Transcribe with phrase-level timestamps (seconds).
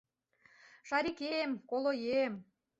[0.87, 2.33] —Шарикем, колоем...